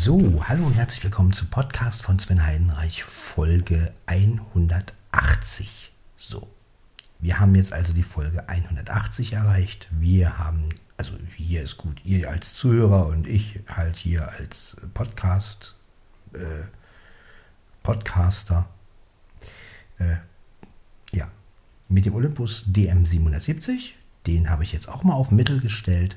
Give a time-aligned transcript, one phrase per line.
[0.00, 5.92] So, hallo und herzlich willkommen zum Podcast von Sven Heidenreich, Folge 180.
[6.16, 6.46] So,
[7.18, 9.88] wir haben jetzt also die Folge 180 erreicht.
[9.90, 15.74] Wir haben, also wir ist gut, ihr als Zuhörer und ich halt hier als Podcast,
[16.32, 16.62] äh,
[17.82, 18.68] Podcaster.
[19.98, 20.18] Äh,
[21.10, 21.28] ja,
[21.88, 23.94] mit dem Olympus DM770.
[24.28, 26.16] Den habe ich jetzt auch mal auf Mittel gestellt.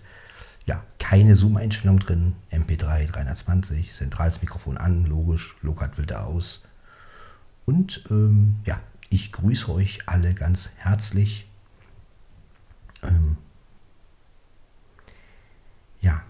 [0.66, 2.36] Ja, keine Zoom-Einstellung drin.
[2.52, 6.64] MP3 320, zentrales Mikrofon an, logisch, Lokat will da aus.
[7.66, 8.80] Und ähm, ja,
[9.10, 11.50] ich grüße euch alle ganz herzlich.
[13.04, 13.38] Ähm,
[16.00, 16.22] ja,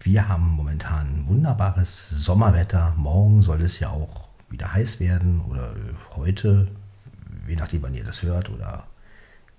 [0.00, 2.94] wir haben momentan wunderbares Sommerwetter.
[2.96, 5.74] Morgen soll es ja auch wieder heiß werden oder
[6.14, 6.68] heute,
[7.46, 8.86] je nachdem, wann ihr das hört oder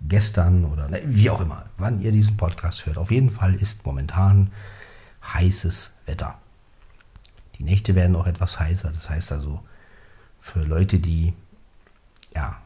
[0.02, 2.98] gestern oder ne, wie auch immer, wann ihr diesen Podcast hört.
[2.98, 4.52] Auf jeden Fall ist momentan
[5.34, 6.38] heißes Wetter.
[7.58, 8.92] Die Nächte werden auch etwas heißer.
[8.92, 9.62] Das heißt also,
[10.40, 11.34] für Leute, die
[12.34, 12.58] ja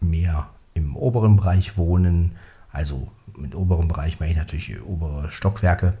[0.00, 2.36] mehr im oberen Bereich wohnen,
[2.70, 5.98] also mit oberem Bereich meine ich natürlich obere Stockwerke,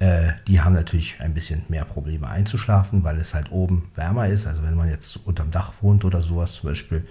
[0.00, 4.46] äh, die haben natürlich ein bisschen mehr Probleme einzuschlafen, weil es halt oben wärmer ist.
[4.46, 7.06] Also wenn man jetzt unterm Dach wohnt oder sowas zum Beispiel,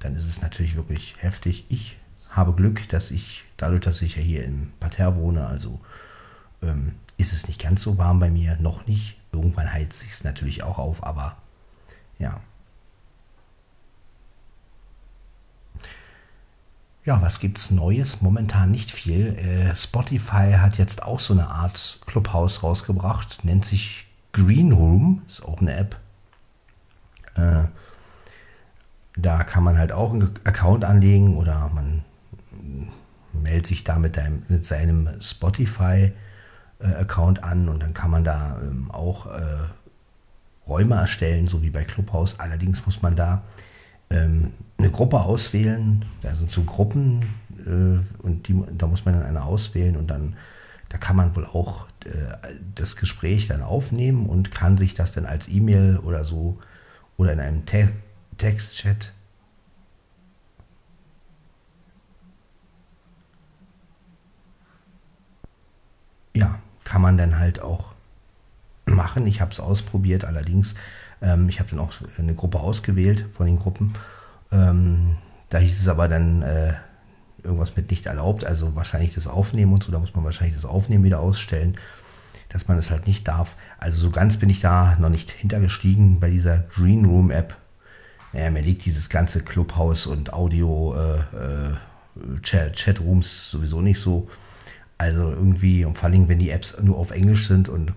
[0.00, 1.66] dann ist es natürlich wirklich heftig.
[1.68, 1.96] Ich
[2.30, 5.80] habe Glück, dass ich, dadurch, dass ich ja hier im Parterre wohne, also
[6.62, 9.16] ähm, ist es nicht ganz so warm bei mir, noch nicht.
[9.32, 11.36] Irgendwann heizt sich es natürlich auch auf, aber
[12.18, 12.40] ja.
[17.04, 18.20] Ja, was gibt's Neues?
[18.20, 19.28] Momentan nicht viel.
[19.36, 25.42] Äh, Spotify hat jetzt auch so eine Art Clubhouse rausgebracht, nennt sich Green Room, ist
[25.44, 25.98] auch eine App.
[27.34, 27.64] Äh,
[29.22, 32.04] da kann man halt auch einen Account anlegen oder man
[33.32, 38.58] meldet sich da mit, deinem, mit seinem Spotify-Account äh, an und dann kann man da
[38.62, 39.66] ähm, auch äh,
[40.66, 42.38] Räume erstellen, so wie bei Clubhouse.
[42.38, 43.42] Allerdings muss man da
[44.10, 46.04] ähm, eine Gruppe auswählen.
[46.22, 47.22] Da sind so Gruppen
[47.66, 50.36] äh, und die, da muss man dann eine auswählen und dann
[50.90, 52.36] da kann man wohl auch äh,
[52.74, 56.58] das Gespräch dann aufnehmen und kann sich das dann als E-Mail oder so
[57.16, 57.88] oder in einem Te
[58.38, 59.12] Textchat.
[66.34, 66.58] Ja,
[66.90, 67.92] kann man dann halt auch
[68.84, 69.26] machen.
[69.26, 70.74] Ich habe es ausprobiert, allerdings,
[71.22, 73.92] ähm, ich habe dann auch eine Gruppe ausgewählt von den Gruppen.
[74.50, 75.16] Ähm,
[75.50, 76.74] da hieß es aber dann äh,
[77.44, 80.64] irgendwas mit nicht erlaubt, also wahrscheinlich das Aufnehmen und so, da muss man wahrscheinlich das
[80.64, 81.76] Aufnehmen wieder ausstellen,
[82.48, 83.54] dass man es halt nicht darf.
[83.78, 87.56] Also so ganz bin ich da noch nicht hintergestiegen bei dieser Green Room App
[88.32, 94.28] naja, mir liegt dieses ganze Clubhouse und Audio, äh, äh, Chat, Chatrooms sowieso nicht so.
[95.00, 97.94] Also irgendwie, und vor allem, wenn die Apps nur auf Englisch sind und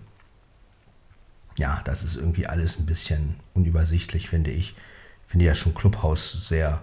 [1.59, 4.73] ja, das ist irgendwie alles ein bisschen unübersichtlich, finde ich.
[5.27, 6.81] Finde ja schon Clubhouse sehr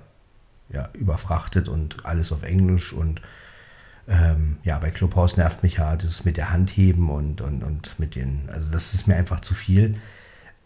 [0.68, 3.22] ja, überfrachtet und alles auf Englisch und
[4.08, 8.14] ähm, ja, bei Clubhouse nervt mich ja das mit der Handheben und, und, und mit
[8.14, 9.94] den, also das ist mir einfach zu viel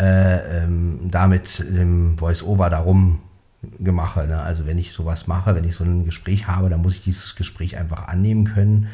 [0.03, 3.21] äh, ähm, damit im Voice-Over darum
[3.78, 4.26] gemache.
[4.26, 4.42] Ne?
[4.42, 7.36] Also wenn ich sowas mache, wenn ich so ein Gespräch habe, dann muss ich dieses
[7.36, 8.88] Gespräch einfach annehmen können.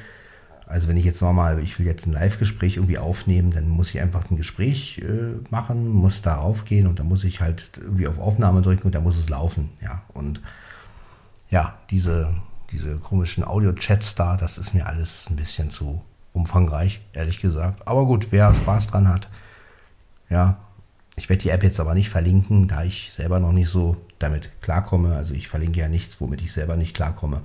[0.70, 4.00] Also wenn ich jetzt nochmal, ich will jetzt ein Live-Gespräch irgendwie aufnehmen, dann muss ich
[4.00, 8.18] einfach ein Gespräch äh, machen, muss da aufgehen und dann muss ich halt irgendwie auf
[8.18, 9.70] Aufnahme drücken und dann muss es laufen.
[9.82, 10.40] Ja, und
[11.50, 12.32] ja, diese,
[12.70, 17.86] diese komischen Audio-Chats da, das ist mir alles ein bisschen zu umfangreich, ehrlich gesagt.
[17.88, 19.28] Aber gut, wer Spaß dran hat,
[20.28, 20.58] ja,
[21.16, 24.62] ich werde die App jetzt aber nicht verlinken, da ich selber noch nicht so damit
[24.62, 25.16] klarkomme.
[25.16, 27.42] Also ich verlinke ja nichts, womit ich selber nicht klarkomme,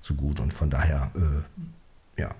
[0.00, 0.40] so gut.
[0.40, 2.34] Und von daher, äh, ja.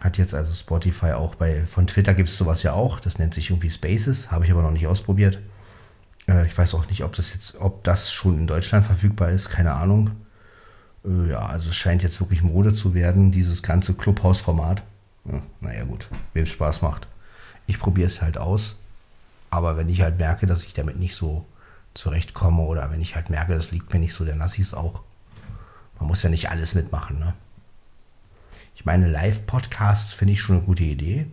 [0.00, 3.34] Hat jetzt also Spotify auch bei, von Twitter gibt es sowas ja auch, das nennt
[3.34, 5.38] sich irgendwie Spaces, habe ich aber noch nicht ausprobiert.
[6.26, 9.50] Äh, ich weiß auch nicht, ob das jetzt, ob das schon in Deutschland verfügbar ist,
[9.50, 10.10] keine Ahnung.
[11.04, 14.82] Äh, ja, also es scheint jetzt wirklich Mode zu werden, dieses ganze Clubhouse-Format.
[15.26, 17.06] Ja, naja, gut, wem Spaß macht
[17.70, 18.76] ich probiere es halt aus.
[19.48, 21.46] Aber wenn ich halt merke, dass ich damit nicht so
[21.94, 24.74] zurechtkomme oder wenn ich halt merke, das liegt mir nicht so, dann lasse ich es
[24.74, 25.00] auch.
[25.98, 27.18] Man muss ja nicht alles mitmachen.
[27.18, 27.34] Ne?
[28.80, 31.26] Ich meine, Live-Podcasts finde ich schon eine gute Idee.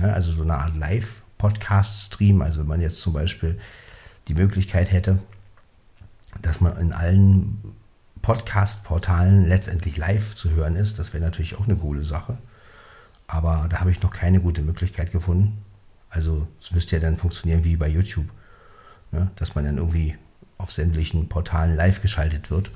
[0.00, 0.12] Ne?
[0.12, 2.42] Also so eine Art Live-Podcast-Stream.
[2.42, 3.56] Also wenn man jetzt zum Beispiel
[4.26, 5.20] die Möglichkeit hätte,
[6.40, 7.76] dass man in allen
[8.20, 12.36] Podcast-Portalen letztendlich live zu hören ist, das wäre natürlich auch eine coole Sache.
[13.28, 15.64] Aber da habe ich noch keine gute Möglichkeit gefunden.
[16.10, 18.26] Also es müsste ja dann funktionieren wie bei YouTube,
[19.12, 19.30] ne?
[19.36, 20.18] dass man dann irgendwie
[20.58, 22.72] auf sämtlichen Portalen live geschaltet wird.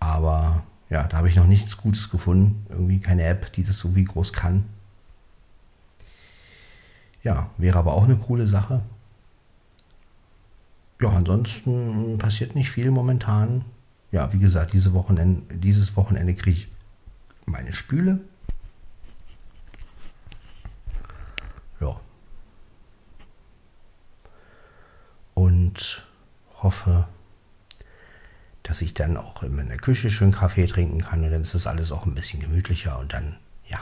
[0.00, 0.62] Aber
[0.92, 2.66] ja, da habe ich noch nichts Gutes gefunden.
[2.68, 4.66] Irgendwie keine App, die das so wie groß kann.
[7.22, 8.82] Ja, wäre aber auch eine coole Sache.
[11.00, 13.64] Ja, ansonsten passiert nicht viel momentan.
[14.10, 16.68] Ja, wie gesagt, diese Wochenende, dieses Wochenende kriege ich
[17.46, 18.20] meine Spüle.
[21.80, 21.98] Ja.
[25.32, 26.06] Und
[26.62, 27.08] hoffe,
[28.62, 31.66] dass ich dann auch in der Küche schön Kaffee trinken kann und dann ist das
[31.66, 33.36] alles auch ein bisschen gemütlicher und dann,
[33.66, 33.80] ja,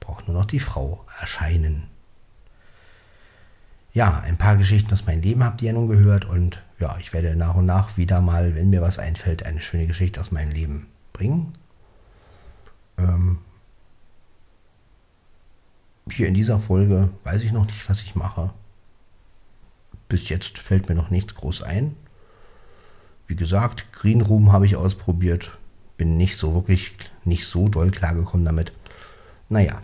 [0.00, 1.88] braucht nur noch die Frau erscheinen.
[3.94, 7.12] Ja, ein paar Geschichten aus meinem Leben habt ihr ja nun gehört und ja, ich
[7.12, 10.50] werde nach und nach wieder mal, wenn mir was einfällt, eine schöne Geschichte aus meinem
[10.50, 11.52] Leben bringen.
[12.96, 13.38] Ähm,
[16.10, 18.50] hier in dieser Folge weiß ich noch nicht, was ich mache.
[20.08, 21.94] Bis jetzt fällt mir noch nichts groß ein.
[23.26, 25.56] Wie gesagt, Green Room habe ich ausprobiert.
[25.96, 28.72] Bin nicht so wirklich, nicht so doll klargekommen damit.
[29.48, 29.82] Naja.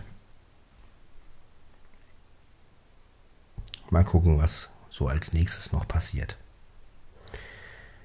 [3.89, 6.37] Mal gucken, was so als nächstes noch passiert.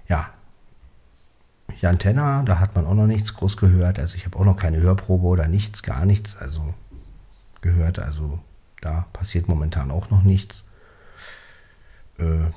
[0.08, 0.30] Ja.
[1.80, 3.98] Jan Tenner, da hat man auch noch nichts groß gehört.
[3.98, 6.36] Also ich habe auch noch keine Hörprobe oder nichts, gar nichts.
[6.36, 6.74] Also
[7.62, 7.98] gehört.
[7.98, 8.38] Also
[8.80, 10.64] da passiert momentan auch noch nichts.
[12.18, 12.50] Äh,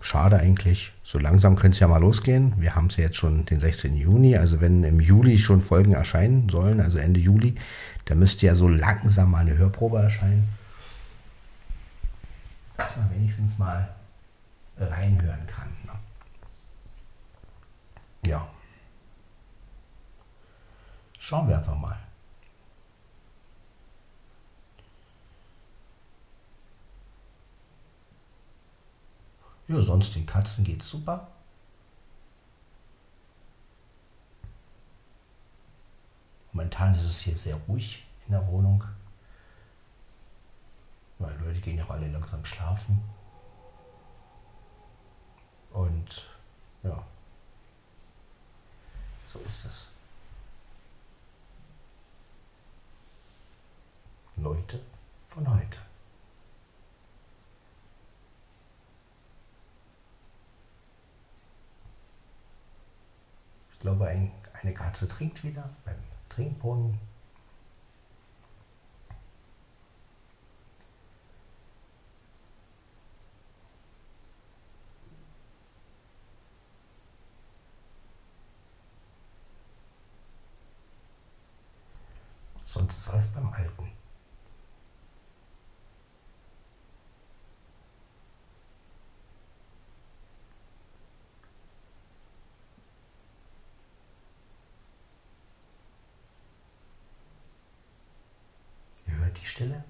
[0.00, 0.92] schade eigentlich.
[1.06, 2.60] So langsam könnte es ja mal losgehen.
[2.60, 3.96] Wir haben es ja jetzt schon den 16.
[3.96, 4.36] Juni.
[4.36, 7.54] Also wenn im Juli schon Folgen erscheinen sollen, also Ende Juli,
[8.06, 10.48] dann müsste ja so langsam mal eine Hörprobe erscheinen.
[12.76, 13.88] Dass man wenigstens mal
[14.78, 15.68] reinhören kann.
[15.84, 15.92] Ne?
[18.28, 18.44] Ja.
[21.20, 21.96] Schauen wir einfach mal.
[29.68, 31.28] Ja, sonst den Katzen geht's super.
[36.52, 38.84] Momentan ist es hier sehr ruhig in der Wohnung.
[41.18, 43.02] Weil Leute gehen ja auch alle langsam schlafen.
[45.72, 46.30] Und
[46.82, 47.04] ja,
[49.32, 49.86] so ist es.
[54.36, 54.80] Leute
[55.28, 55.78] von heute.
[63.72, 65.94] Ich glaube, ein, eine Katze trinkt wieder beim
[66.28, 66.98] Trinkbrunnen.
[82.64, 83.92] Sonst ist alles beim Alten.
[99.45, 99.82] die Stille?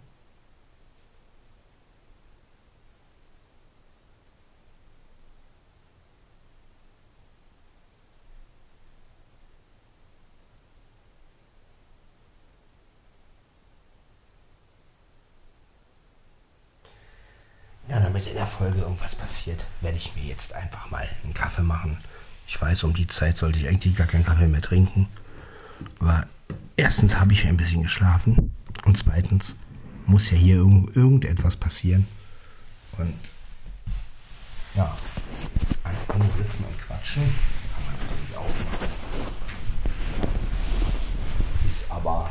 [17.89, 21.63] Ja, damit in der Folge irgendwas passiert, werde ich mir jetzt einfach mal einen Kaffee
[21.63, 21.99] machen.
[22.47, 25.09] Ich weiß, um die Zeit sollte ich eigentlich gar keinen Kaffee mehr trinken.
[25.99, 26.29] Aber
[26.77, 28.56] erstens habe ich ein bisschen geschlafen.
[28.85, 29.55] Und zweitens
[30.07, 32.07] muss ja hier irgend, irgendetwas passieren.
[32.99, 33.15] Und
[34.75, 34.97] ja,
[35.85, 38.89] einfach nur sitzen und quatschen kann man natürlich auch machen.
[41.69, 42.31] Ist aber,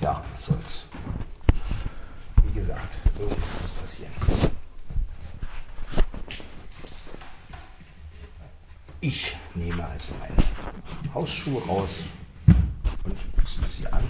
[0.00, 0.84] ja, was soll's.
[2.44, 4.12] Wie gesagt, irgendwas muss passieren.
[9.00, 11.90] Ich nehme also meine Hausschuhe raus
[13.04, 13.16] und
[13.46, 14.02] ziehe sie an.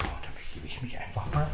[0.00, 1.46] Ja, dann begebe ich mich einfach mal.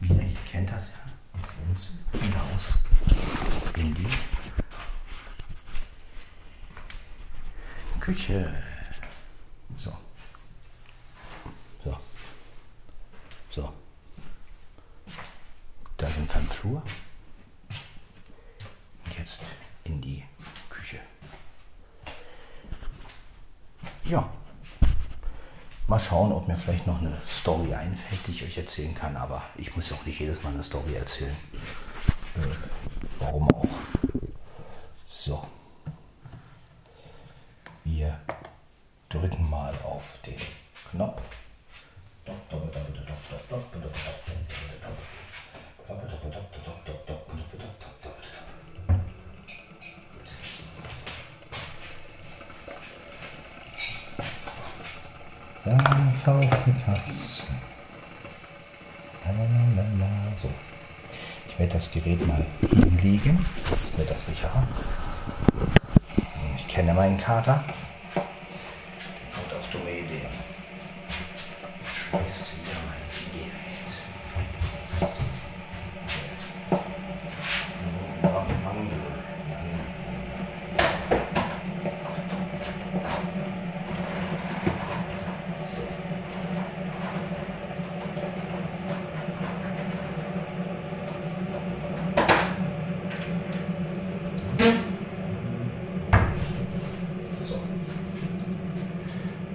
[0.00, 1.40] Wieder, ihr kennt das ja.
[1.40, 2.78] Jetzt nimmst du wieder aus
[3.76, 4.08] in die
[8.00, 8.52] Küche.
[9.76, 9.92] So.
[11.84, 11.96] So.
[13.50, 13.72] So.
[15.96, 16.82] Da sind wir im Flur.
[19.04, 19.50] Und jetzt
[19.84, 20.24] in die
[20.68, 21.00] Küche.
[24.04, 24.30] Ja.
[25.88, 29.16] Mal schauen, ob mir vielleicht noch eine Story einfällt, die ich euch erzählen kann.
[29.16, 31.36] Aber ich muss ja auch nicht jedes Mal eine Story erzählen.
[32.36, 32.46] Äh,
[33.18, 33.66] warum auch?
[35.06, 35.46] So.
[37.84, 38.18] Wir
[39.10, 40.40] drücken mal auf den
[61.86, 63.44] das Gerät mal hinlegen.
[63.70, 64.66] Jetzt wird das sicherer.
[66.56, 67.64] Ich kenne meinen Kater.
[68.14, 68.22] Der
[69.32, 70.26] kommt auf dumme Ideen.
[71.92, 73.02] Schmeißt wieder mein
[73.32, 73.52] Gerät.
[85.58, 85.88] So.
[97.40, 97.56] So.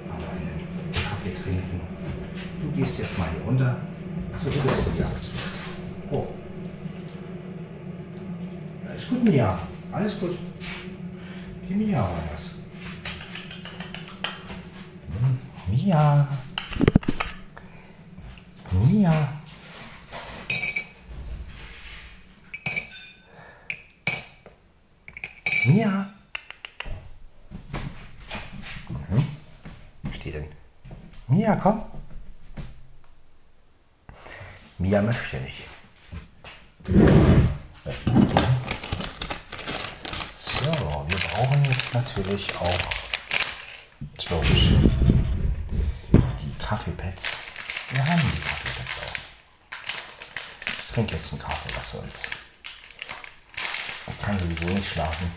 [0.08, 1.82] Mal einen Kaffee trinken.
[2.62, 3.78] Du gehst jetzt mal hier runter
[4.42, 5.22] zur Touristenjagd.
[6.10, 6.28] Oh.
[8.90, 9.60] Alles gut, Mia.
[9.92, 10.36] Alles gut.
[11.70, 12.62] Die Mia war das.
[15.20, 16.28] Hm, Mia.
[18.72, 19.34] Mia.
[25.68, 26.10] Mia.
[28.90, 29.26] Mhm.
[30.02, 30.46] Was steht denn?
[31.28, 31.84] Mia, komm.
[35.02, 35.38] Mia möchte.
[40.40, 40.72] So,
[41.08, 42.80] wir brauchen jetzt natürlich auch
[44.30, 44.74] logisch
[46.12, 47.24] die Kaffeepads.
[47.92, 49.18] Wir haben die Kaffeepads auch.
[50.68, 52.22] Ich trinke jetzt einen Kaffee, was soll's.
[54.08, 55.32] Ich kann sowieso nicht schlafen.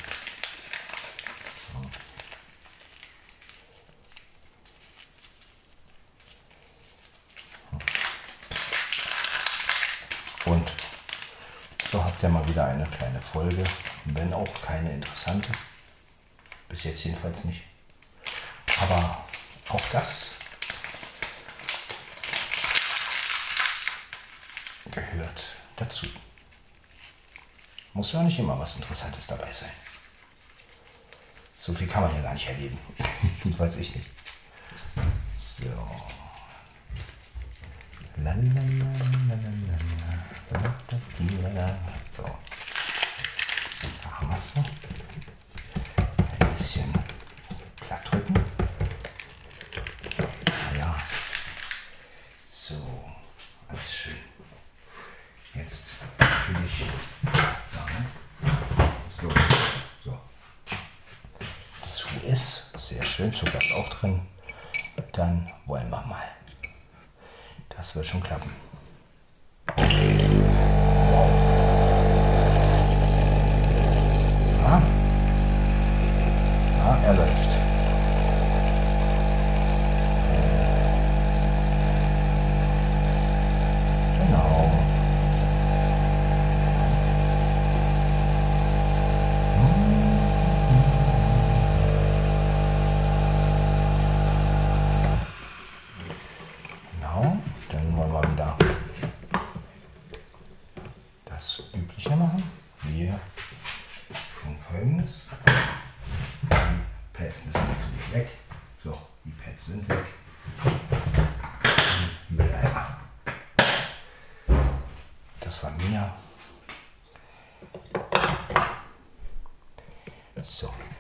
[10.47, 10.71] Und
[12.25, 13.63] ihr mal wieder eine kleine Folge,
[14.07, 15.49] wenn auch keine interessante.
[16.69, 17.63] Bis jetzt jedenfalls nicht.
[18.81, 19.25] Aber
[19.69, 20.33] auch das
[24.91, 25.45] gehört
[25.77, 26.07] dazu.
[27.93, 29.71] Muss ja nicht immer was Interessantes dabei sein.
[31.59, 32.79] So viel kann man ja gar nicht erleben.
[33.45, 34.07] Jedenfalls ich nicht.
[34.75, 35.71] So.
[38.17, 39.04] Lalalala.
[42.17, 42.23] So.
[44.03, 44.53] Da haben wir es.
[46.41, 46.93] Ein bisschen
[47.81, 48.35] platt drücken.
[50.79, 50.95] Ja.
[52.49, 52.75] So.
[53.69, 54.17] Alles schön.
[55.55, 55.87] Jetzt
[56.19, 56.85] natürlich.
[60.05, 60.19] So.
[61.83, 62.79] Zu ist.
[62.81, 63.33] Sehr schön.
[63.33, 64.23] Zucker ist auch drin.
[65.13, 66.23] Dann wollen wir mal.
[67.69, 68.51] Das wird schon klappen.
[77.05, 77.44] Ellen.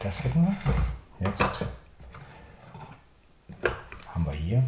[0.04, 0.54] Das hätten wir.
[1.18, 1.64] Jetzt
[4.12, 4.62] haben wir hier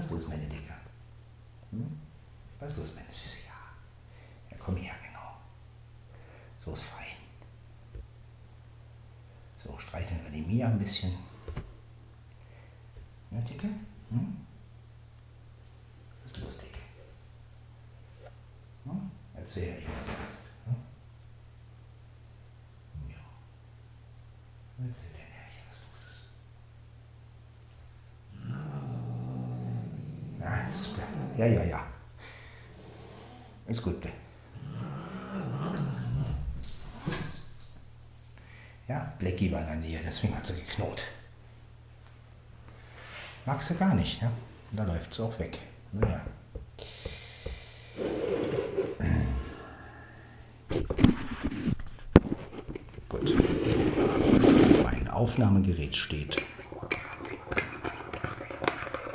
[0.00, 0.72] Was ist los, meine Dicke?
[1.72, 2.00] Hm?
[2.58, 3.36] Was ist los, meine Süße?
[3.46, 4.50] Ja.
[4.50, 5.36] Ja, komm her, genau.
[6.56, 7.16] So ist fein.
[9.58, 11.12] So, streicheln wir die Mia ein bisschen.
[13.30, 13.66] Ja, Dicke?
[14.08, 14.46] Hm?
[16.22, 16.78] Was ist los, Dicke?
[18.84, 19.10] Hm?
[19.34, 20.44] Erzähl ihm, was du hast.
[20.64, 20.74] Hm?
[31.40, 31.86] Ja, ja, ja.
[33.66, 33.96] Ist gut.
[38.86, 41.08] Ja, Blackie war in der Nähe, deswegen hat sie geknurrt.
[43.46, 44.30] Mag sie gar nicht, ne?
[44.72, 45.58] Da läuft sie auch weg.
[45.92, 46.20] Naja.
[53.08, 53.34] Gut.
[54.82, 56.36] Mein Aufnahmegerät steht.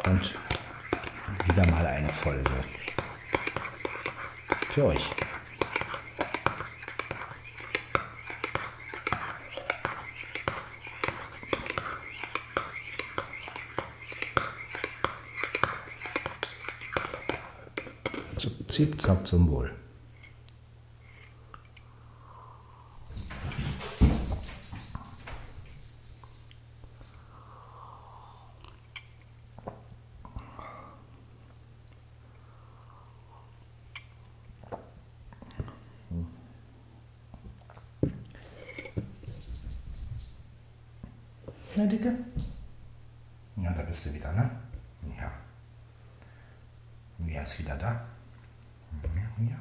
[0.07, 0.33] Und
[1.55, 2.51] wieder mal eine Folge.
[4.71, 5.09] Für euch.
[18.67, 19.71] Zip, zap zum Wohl.
[41.77, 42.17] Na, Dicke?
[43.57, 44.49] Ja, da bist du wieder, ne?
[45.19, 45.29] Ja.
[47.17, 48.07] Wer ist wieder da?
[49.13, 49.57] Ja, ja.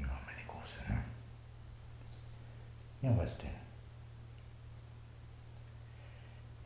[0.00, 1.04] Ja, meine Große, ne?
[3.04, 3.50] Ja, was denn?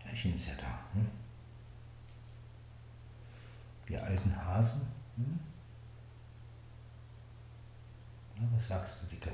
[0.05, 1.11] Herrchen ist ja da, hm?
[3.87, 4.83] Wir alten Hasen,
[5.17, 5.41] hm?
[8.37, 9.33] Na, was sagst du, Dicke?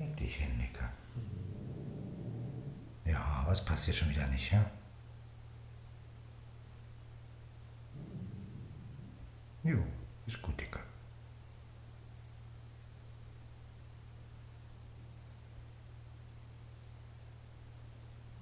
[0.00, 0.90] Leg dich hin, Nicke.
[3.74, 4.70] Was passiert schon wieder nicht, ja?
[9.64, 9.84] Jo,
[10.26, 10.78] ist gut, Dicke.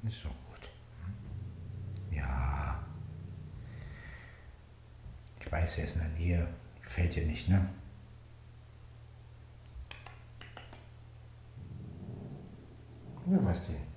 [0.03, 0.69] Ist doch gut.
[1.07, 2.15] Hm?
[2.15, 2.85] Ja.
[5.41, 6.49] Ich weiß, er ist in der Nähe.
[6.83, 7.71] Gefällt dir nicht, ne?
[13.31, 13.92] Ja, was denn?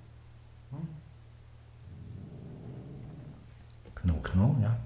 [4.06, 4.76] Kno, Kno, ja.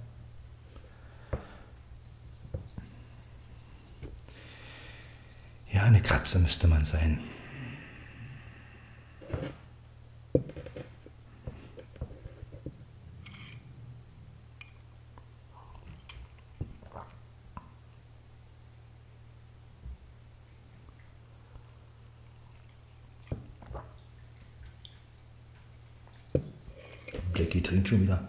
[5.73, 7.19] Ja, eine Katze müsste man sein.
[27.35, 28.27] Blackie trinkt schon wieder.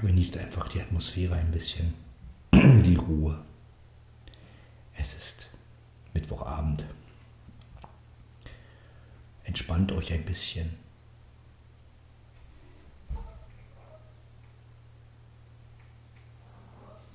[0.00, 1.92] Genießt einfach die Atmosphäre ein bisschen,
[2.52, 3.44] die Ruhe.
[4.96, 5.46] Es ist
[6.14, 6.84] Mittwochabend.
[9.44, 10.70] Entspannt euch ein bisschen.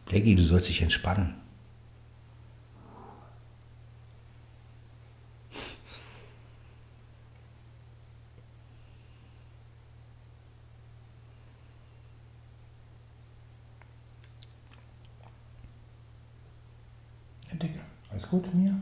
[0.06, 1.36] Blackie, du sollst dich entspannen.
[17.52, 17.80] Ja, Digga,
[18.30, 18.78] gut mir?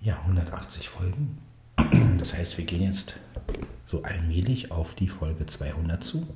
[0.00, 1.38] Ja, 180 Folgen.
[2.18, 3.20] Das heißt, wir gehen jetzt
[3.92, 6.26] so allmählich auf die Folge 200 zu.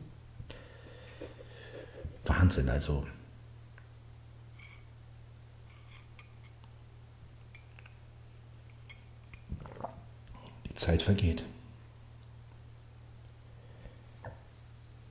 [2.27, 3.07] Wahnsinn, also.
[10.67, 11.45] Die Zeit vergeht.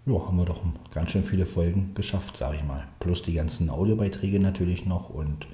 [0.05, 2.87] Ja, haben wir doch ganz schön viele Folgen geschafft, sage ich mal.
[2.99, 5.47] Plus die ganzen Audiobeiträge natürlich noch und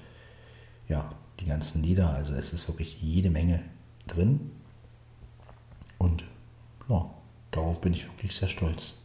[0.90, 2.10] ja, die ganzen Lieder.
[2.10, 3.64] Also es ist wirklich jede Menge
[4.08, 4.52] drin.
[5.98, 6.26] Und
[6.92, 7.10] ja,
[7.52, 8.96] darauf bin ich wirklich sehr stolz.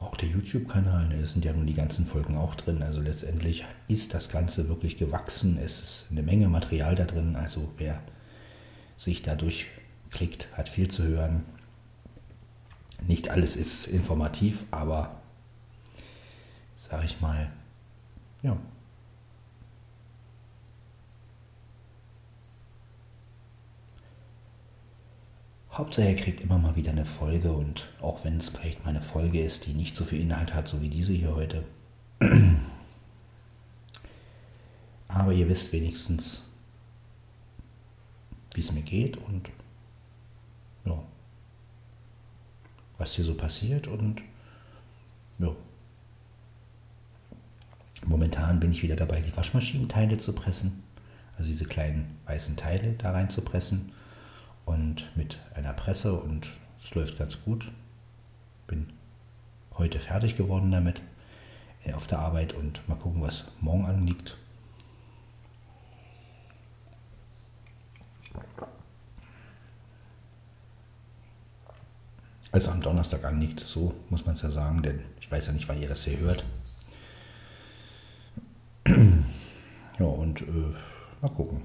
[0.00, 2.82] Auch der YouTube-Kanal, ne, sind ja nun die ganzen Folgen auch drin.
[2.82, 5.58] Also letztendlich ist das Ganze wirklich gewachsen.
[5.58, 7.36] Es ist eine Menge Material da drin.
[7.36, 8.00] Also wer
[8.96, 11.44] sich da durchklickt, hat viel zu hören.
[13.06, 15.20] Nicht alles ist informativ, aber
[16.78, 17.50] sage ich mal,
[18.42, 18.56] ja.
[25.72, 29.00] Hauptsache, er kriegt immer mal wieder eine Folge und auch wenn es vielleicht mal eine
[29.02, 31.64] Folge ist, die nicht so viel Inhalt hat, so wie diese hier heute.
[35.08, 36.42] Aber ihr wisst wenigstens,
[38.54, 39.48] wie es mir geht und
[40.84, 41.02] ja,
[42.98, 44.22] was hier so passiert und
[45.38, 45.54] ja.
[48.10, 50.82] Momentan bin ich wieder dabei, die Waschmaschinenteile zu pressen.
[51.38, 53.92] Also diese kleinen weißen Teile da rein zu pressen.
[54.64, 56.50] Und mit einer Presse und
[56.82, 57.70] es läuft ganz gut.
[58.66, 58.92] Bin
[59.78, 61.00] heute fertig geworden damit
[61.84, 64.36] äh, auf der Arbeit und mal gucken, was morgen anliegt.
[72.50, 75.68] Also am Donnerstag anliegt, so muss man es ja sagen, denn ich weiß ja nicht,
[75.68, 76.44] wann ihr das hier hört.
[80.30, 80.74] Und äh,
[81.20, 81.60] mal gucken.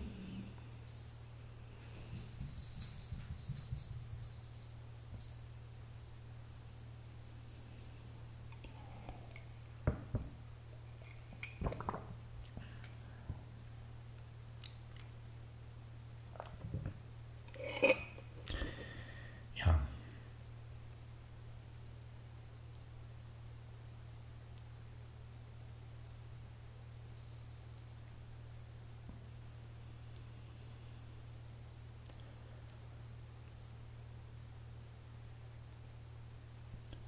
[19.55, 19.79] Ja.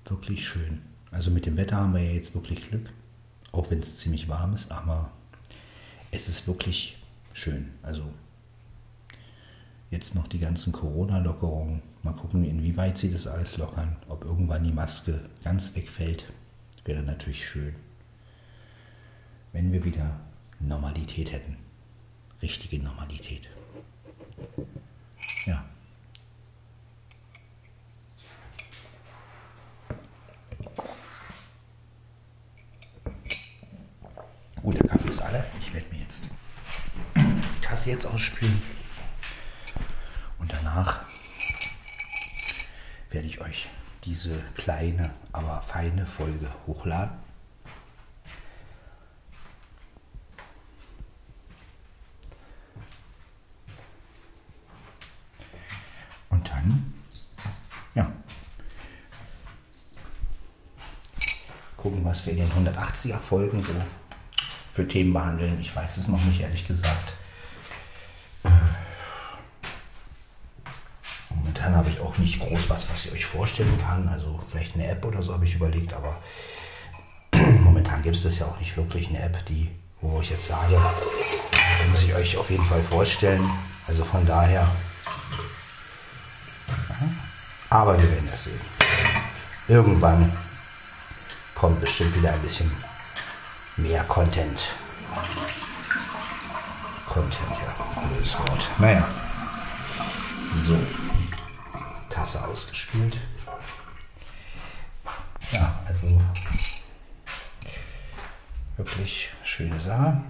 [0.08, 0.82] Wirklich schön.
[1.12, 2.90] Also mit dem Wetter haben wir ja jetzt wirklich Glück,
[3.52, 5.12] auch wenn es ziemlich warm ist, aber
[6.12, 6.98] es ist wirklich
[7.34, 7.74] schön.
[7.82, 8.04] Also
[9.92, 11.82] jetzt noch die ganzen Corona-Lockerungen.
[12.04, 13.98] Mal gucken, inwieweit sie das alles lockern.
[14.08, 16.26] Ob irgendwann die Maske ganz wegfällt,
[16.86, 17.76] wäre natürlich schön.
[19.52, 20.20] Wenn wir wieder
[20.60, 21.58] Normalität hätten.
[22.42, 23.50] Richtige Normalität.
[25.46, 25.66] Ja.
[34.62, 35.46] Gut, der Kaffee ist alle.
[35.60, 36.30] Ich werde mir jetzt
[37.78, 38.60] Tasse jetzt ausspülen.
[40.40, 41.02] Und danach
[43.12, 43.70] werde ich euch
[44.04, 47.16] diese kleine, aber feine Folge hochladen.
[56.30, 56.96] Und dann,
[57.94, 58.12] ja,
[61.76, 63.74] gucken, was wir in den 180er Folgen so
[64.72, 65.60] für Themen behandeln.
[65.62, 67.17] Ich weiß es noch nicht, ehrlich gesagt.
[71.68, 74.08] Momentan habe ich auch nicht groß was, was ich euch vorstellen kann.
[74.08, 76.18] Also vielleicht eine App oder so habe ich überlegt, aber
[77.62, 80.80] momentan gibt es das ja auch nicht wirklich eine App, die, wo ich jetzt sage,
[81.92, 83.42] muss ich euch auf jeden Fall vorstellen.
[83.88, 84.66] Also von daher.
[87.70, 88.62] Aber wir werden das sehen.
[89.68, 90.32] Irgendwann
[91.54, 92.72] kommt bestimmt wieder ein bisschen
[93.76, 94.70] mehr Content.
[97.08, 98.70] Content, ja, blödes Wort.
[98.80, 99.06] Naja.
[100.66, 101.07] So.
[102.28, 103.18] Tasse ausgespült.
[105.54, 106.22] Ja, also
[108.76, 110.22] wirklich schöne Sache.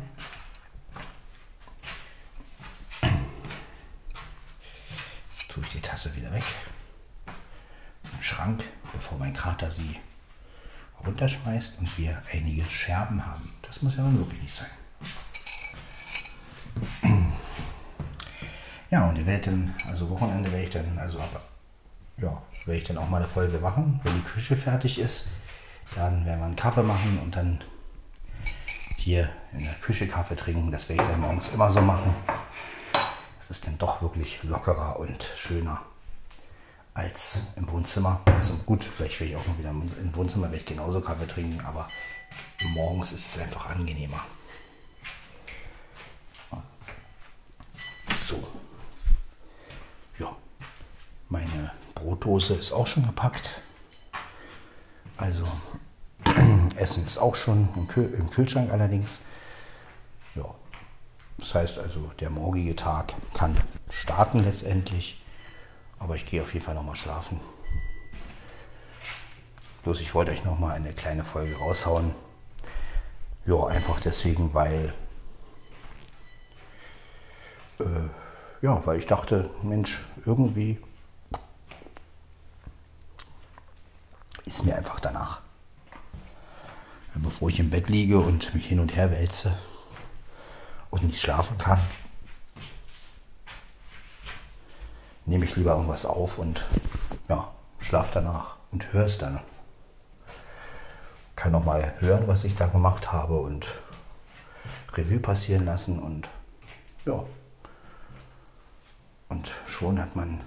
[5.31, 6.43] Jetzt tue ich die Tasse wieder weg.
[8.13, 9.99] Im Schrank, bevor mein Krater sie
[11.03, 13.51] runterschmeißt und wir einige Scherben haben.
[13.63, 14.69] Das muss ja nun wirklich nicht sein.
[18.91, 21.56] Ja, und ihr werdet dann, also Wochenende werde ich dann, also ab,
[22.17, 23.99] ja, werde ich dann auch mal eine Folge machen.
[24.03, 25.27] Wenn die Küche fertig ist,
[25.95, 27.63] dann werden wir einen Kaffee machen und dann
[28.97, 30.71] hier in der Küche Kaffee trinken.
[30.71, 32.13] Das werde ich dann morgens immer so machen.
[33.39, 35.81] Es ist dann doch wirklich lockerer und schöner
[36.93, 38.21] als im Wohnzimmer.
[38.25, 41.61] Also gut, vielleicht werde ich auch mal wieder im Wohnzimmer werde ich genauso Kaffee trinken,
[41.61, 41.87] aber
[42.73, 44.19] morgens ist es einfach angenehmer.
[48.15, 48.45] So.
[50.19, 50.35] Ja.
[51.29, 53.61] Meine Brotdose ist auch schon gepackt.
[55.17, 55.47] Also
[56.75, 59.21] Essen ist auch schon im, Kühl im Kühlschrank allerdings.
[60.35, 60.53] Ja.
[61.39, 63.55] Das heißt also, der morgige Tag kann
[63.89, 65.23] starten letztendlich.
[65.99, 67.39] Aber ich gehe auf jeden Fall nochmal schlafen.
[69.83, 72.13] Bloß ich wollte euch nochmal eine kleine Folge raushauen.
[73.45, 74.93] Ja, einfach deswegen, weil
[77.79, 77.83] äh,
[78.61, 80.79] ja, weil ich dachte, Mensch, irgendwie
[84.47, 85.41] ist mir einfach danach.
[87.15, 89.57] Bevor ich im Bett liege und mich hin und her wälze
[90.89, 91.79] und nicht schlafen kann,
[95.25, 96.65] nehme ich lieber irgendwas auf und
[97.27, 99.39] ja, schlaf danach und höre es dann.
[101.35, 103.67] Kann noch mal hören, was ich da gemacht habe und
[104.93, 106.29] Revue passieren lassen und
[107.05, 107.23] ja.
[109.29, 110.41] Und schon hat man.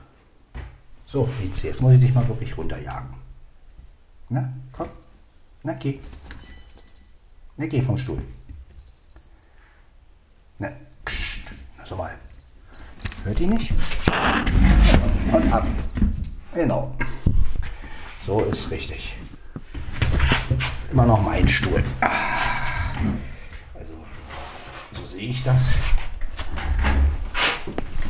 [1.05, 3.30] So, jetzt muss ich dich mal wirklich runterjagen.
[4.33, 4.89] Na, komm.
[5.65, 5.99] Na, geh.
[7.57, 8.23] Na, geh vom Stuhl.
[10.59, 10.71] Na,
[11.05, 11.51] pst.
[11.77, 12.17] Na, so mal.
[13.25, 13.73] Hört ihr nicht?
[15.33, 15.67] Und ab.
[16.55, 16.95] Genau.
[18.25, 19.17] So ist richtig.
[20.79, 21.83] Ist immer noch mein Stuhl.
[23.75, 23.95] Also,
[24.95, 25.71] so sehe ich das.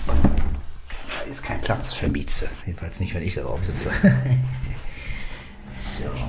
[0.06, 2.50] Da ist kein Platz für Mieze.
[2.66, 3.90] Jedenfalls nicht, wenn ich da drauf sitze.
[5.80, 6.04] So.
[6.04, 6.20] Wollen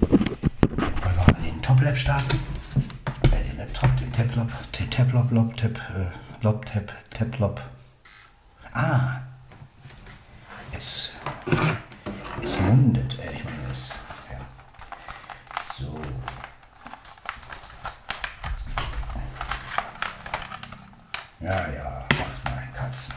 [0.00, 2.38] wir mal den Top-Lab starten?
[3.32, 6.06] Äh, den Laptop, den Tab-Lab, den Tab-Lab, Lob, Tab, äh,
[6.42, 7.60] Lob, Tab, Tab-Lob.
[8.72, 9.20] Ah.
[10.72, 11.10] Es,
[12.42, 13.18] es mundet.
[13.18, 13.90] Äh, ich meine, es.
[14.30, 14.38] Ja.
[15.74, 16.00] So.
[21.40, 23.14] Ja, ja, macht mal Katzen.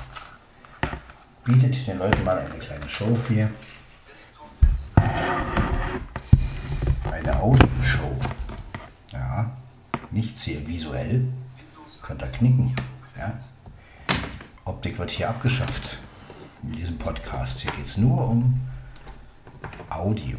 [1.45, 3.49] Bietet den Leuten mal eine kleine Show hier.
[7.11, 8.15] Eine Audioshow.
[9.11, 9.51] Ja,
[10.11, 11.27] nichts hier visuell.
[12.01, 12.75] Könnt ihr knicken.
[13.17, 13.33] Ja.
[14.65, 15.97] Optik wird hier abgeschafft
[16.63, 17.61] in diesem Podcast.
[17.61, 18.59] Hier geht es nur um
[19.89, 20.37] Audio.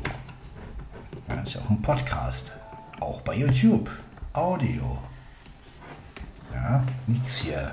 [1.29, 2.53] Ja, ist ja auch ein Podcast.
[3.01, 3.91] Auch bei YouTube.
[4.35, 4.99] Audio.
[6.53, 7.73] Ja, nichts hier.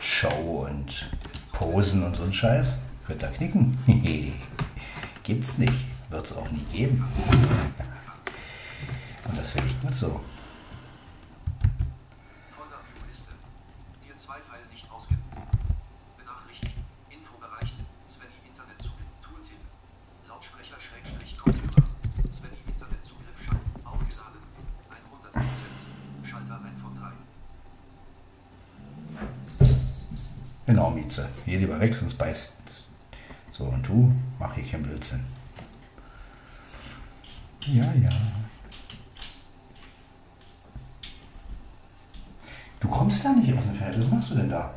[0.00, 1.10] Show und
[1.52, 2.72] Posen und so ein Scheiß.
[3.06, 3.76] Könnt ihr knicken?
[5.24, 5.84] Gibt's nicht.
[6.08, 7.04] Wird es auch nie geben.
[9.28, 10.20] Und das finde ich gut so.
[30.66, 31.28] Genau, Mieze.
[31.44, 32.56] Geh lieber weg, sonst beißt.
[33.52, 35.24] So, und du, mach hier keinen Blödsinn.
[37.60, 38.10] Ja, ja.
[42.80, 43.98] Du kommst da nicht aus dem Feld.
[43.98, 44.74] Was machst du denn da?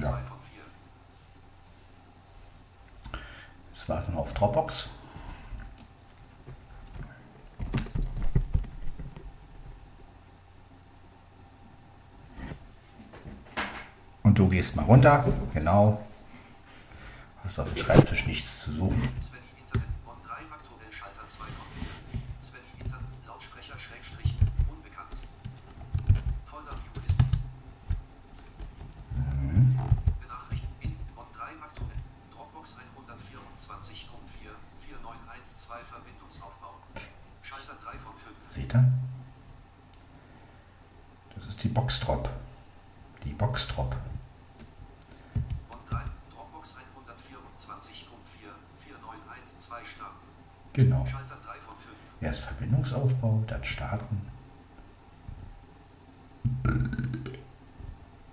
[0.00, 0.08] Ja.
[0.08, 0.36] 2 von
[3.12, 3.20] 4.
[3.74, 4.88] Jetzt warten wir auf Dropbox.
[14.22, 15.24] Und du gehst mal runter.
[15.52, 16.00] Genau.
[17.44, 19.08] Hast auf dem Schreibtisch nichts zu suchen.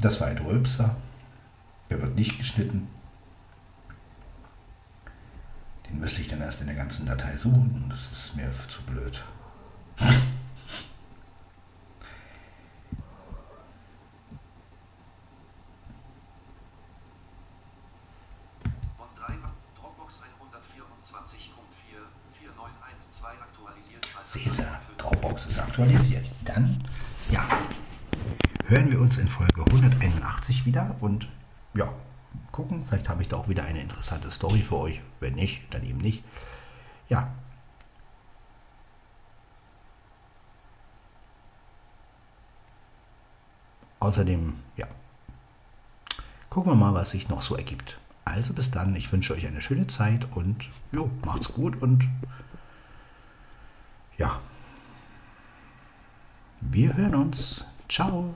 [0.07, 0.95] Das war ein Rülpser.
[1.89, 2.87] Der wird nicht geschnitten.
[5.89, 9.21] Den müsste ich dann erst in der ganzen Datei suchen das ist mir zu blöd.
[9.97, 10.07] Von
[19.17, 19.33] 3
[19.75, 21.49] Dropbox 124.4
[22.39, 24.05] 4912 aktualisiert.
[24.05, 24.97] Schalter Seht 3 ihr, von 5.
[24.99, 26.31] Dropbox ist aktualisiert.
[26.45, 26.87] Dann,
[27.29, 27.45] ja,
[28.67, 31.27] hören wir uns in Folge 181 wieder und
[31.73, 31.89] ja,
[32.51, 32.85] gucken.
[32.85, 33.79] Vielleicht habe ich da auch wieder eine
[34.27, 35.01] interessante Story für euch.
[35.19, 36.23] Wenn nicht, dann eben nicht.
[37.09, 37.31] Ja.
[43.99, 44.87] Außerdem, ja,
[46.49, 47.97] gucken wir mal, was sich noch so ergibt.
[48.25, 52.07] Also bis dann, ich wünsche euch eine schöne Zeit und jo, macht's gut und
[54.17, 54.39] ja,
[56.61, 57.65] wir hören uns.
[57.89, 58.33] Ciao.